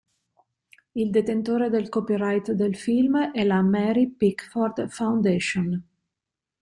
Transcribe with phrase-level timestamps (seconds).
[0.93, 5.79] Il detentore del copyright del film è la "Mary Pickford Foundation".